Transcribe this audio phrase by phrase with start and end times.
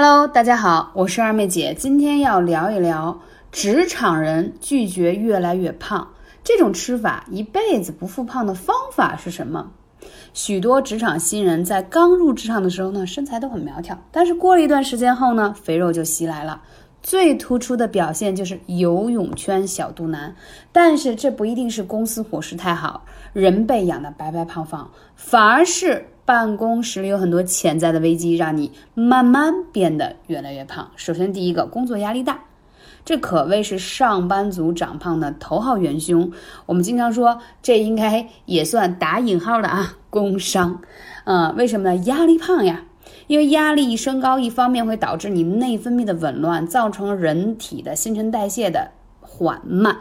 [0.00, 3.18] Hello，大家好，我是二妹姐，今天要聊一聊
[3.50, 6.06] 职场人拒绝越来越胖
[6.44, 9.72] 这种吃法一辈子不复胖的方法是什么？
[10.32, 16.62] 许多职场新人在刚入职场的时候呢，身材都很苗条，但是过了一段时间后呢，肥肉就袭来了。
[17.02, 20.34] 最突出的表现就是游泳圈小肚腩，
[20.72, 26.06] 但是这不一定是公司伙食太好，人被养的白白胖胖，反而是。
[26.28, 30.86] 办公室里有很多潜在的危机，让你慢慢变得越来越胖。
[30.94, 32.38] 首先，第一个，工作压力大，
[33.02, 36.30] 这可谓是上班族长胖的头号元凶。
[36.66, 40.78] 我们经常说，这应该也算打引号的啊，工伤。
[41.24, 41.96] 嗯，为什么呢？
[42.04, 42.84] 压力胖呀，
[43.26, 48.90] 因为压力一升高，一方面会导致你内分泌的紊乱，造成人体的新陈代谢的
[49.20, 49.98] 缓慢。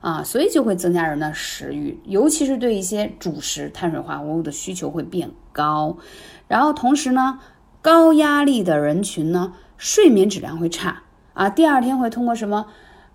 [0.00, 5.96] 啊，所以就会增加人的食欲，尤其是对一些主食、碳水化合物的需求会变高。
[6.46, 7.40] 然后同时呢，
[7.82, 11.02] 高压力的人群呢，睡眠质量会差
[11.34, 11.50] 啊。
[11.50, 12.66] 第二天会通过什么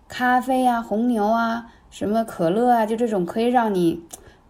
[0.09, 4.03] 咖啡啊、红牛啊、什么可乐啊，就这种可以让你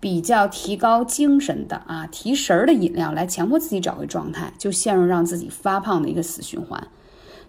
[0.04, 6.86] 比较提高精神的啊、提神儿的饮料来强迫自己找回状态，就陷入让自己发胖的一个死循环。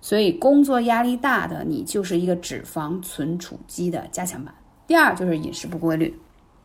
[0.00, 4.54] 所以工作压力大的你，就是一个脂肪存储机的加强版。
[4.86, 6.16] 第二就是饮食不规律，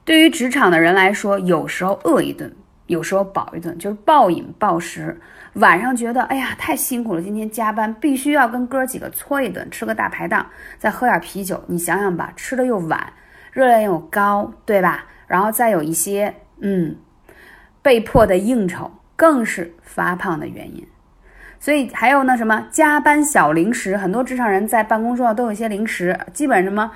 [0.06, 5.20] 对于职场的人来说，有时候饿一顿，有时候饱一顿，就是暴饮暴食。
[5.54, 10.46] 晚上觉得哎呀太辛苦了，今天加班必须要跟哥几个搓一顿，吃个大排档，
[10.78, 11.64] 再喝点啤酒。
[11.66, 13.12] 你想想吧，吃的又晚，
[13.52, 15.08] 热量又高，对吧？
[15.30, 16.98] 然后再有一些嗯
[17.82, 20.86] 被迫的应酬，更是发胖的原因。
[21.58, 26.92] 所以还有那什么加班小零食，很多职场人在办公桌上都有一些零食，基本什么。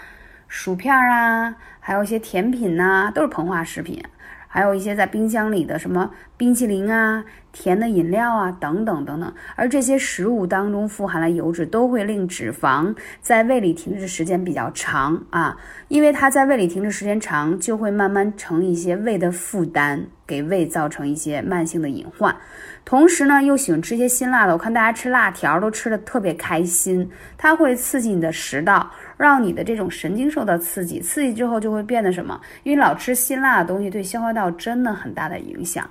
[0.56, 4.04] 薯片啊，还有一些甜品呐，都是膨化食品，
[4.48, 9.34] 还有一些在冰箱里的什么冰淇淋啊、甜的饮料啊等等等等。
[9.56, 15.56] 而这些食物当中富含了油脂，都会令脂肪在胃里停滞时间比较长啊，
[15.88, 22.36] 因为它在胃里停滞时间长，就会慢慢成一些胃的负担，给胃造成一些慢性的隐患。
[22.84, 28.92] 同时呢，又喜欢吃一些辛辣的，我看大家吃辣条都吃的特别开心，它会刺激你的食道。
[29.16, 32.42] 让你的这种神经受到刺激，刺激之后就会变得什么？
[32.64, 35.90] 因为老吃辛辣的东西，对消化道真的很大的影响。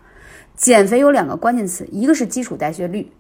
[0.55, 3.11] 减肥有两个关键词，一个是基础代谢率，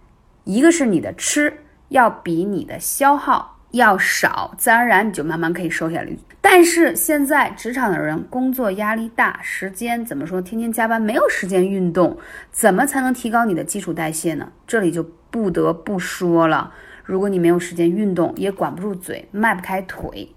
[0.44, 1.52] 一个是你的吃
[1.88, 6.08] 要比你的消耗要少，自然而然你就慢慢可以瘦下来。
[6.40, 10.42] 但是现在职场的人工作压力大，时间怎么说？
[10.42, 12.18] 天天加班，没有时间运动，
[12.50, 14.50] 怎么才能提高你的基础代谢呢？
[14.66, 16.72] 这里就不得不说了。
[17.04, 20.28] 如果你没有时间运动，也管不住嘴，迈不开腿，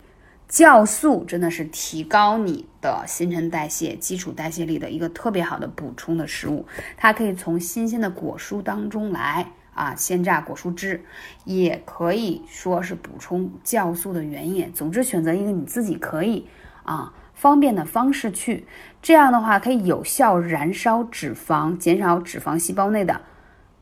[0.55, 6.65] 酵素真的是提高你的新陈代谢、基础代谢力的一个特别好的补充的食物。
[6.95, 11.03] 它可以从新鲜的果蔬当中来啊，鲜榨果蔬汁，
[11.43, 14.71] 也可以说是补充酵素的原液。
[14.73, 16.47] 总之，选择一个你自己可以
[16.83, 18.65] 啊方便的方式去，
[19.01, 23.19] 这样的话可以有效燃烧脂肪，减少脂肪细胞内的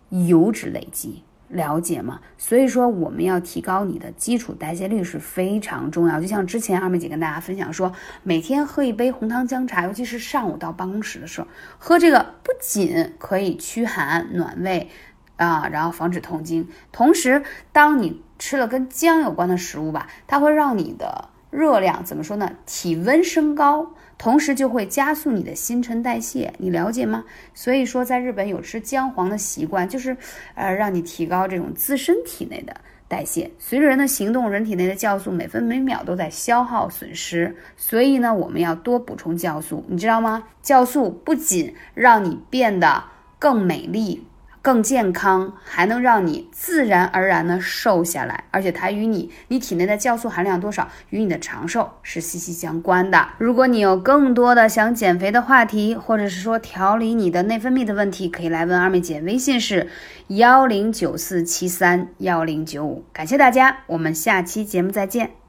[0.10, 1.22] 油脂累积。
[1.54, 2.20] 了解吗？
[2.38, 6.20] 所以说我们要提高你的基础代谢率是非常重要。
[6.20, 7.94] 就像之前二妹姐跟大家分享说，
[8.24, 11.48] 每天喝一杯红糖姜茶，尤其是上午到办公室的时候，
[11.78, 14.90] 喝这个不仅可以驱寒暖胃
[15.38, 21.30] 啊，然后防止痛经，同时当你吃了跟姜有关的食物吧，它会让你的。
[21.54, 22.52] 热量怎么说呢？
[22.66, 27.26] 体温升高，同时就会加速你的新陈代谢，你了解吗？
[27.54, 30.16] 所以说，在日本有吃姜黄的习惯，就是
[30.56, 32.74] 呃，让你提高这种自身体内的
[33.10, 33.52] 代谢。
[33.60, 40.42] 随着人的行动，人体内的酵素每分每秒都在消耗损失，所以呢，我们要多补充酵素，你知道吗？
[40.64, 43.04] 酵素不仅让你变得
[43.38, 44.26] 更美丽。
[44.64, 53.28] 更健康，还能让你自然而然的瘦下来，而且它与你你体内的酵素含量多少与你的长寿是息息相关的。
[53.38, 59.90] 如果你有更多的想减肥的话题，或者是说调理你的内分泌的问题，可以来问二妹姐，微信是
[60.28, 63.04] 幺零九四七三幺零九五。
[63.12, 65.43] 感谢大家，我们下期节目再见。